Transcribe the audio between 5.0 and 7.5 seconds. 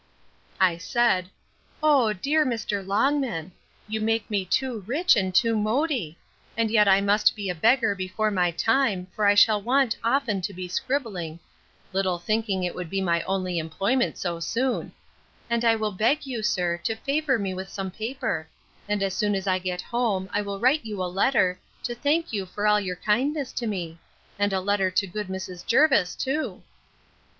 and too mody; and yet I must